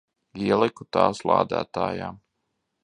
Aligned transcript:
Ieliku 0.45 0.87
tās 0.97 1.21
lādētājā. 1.31 2.13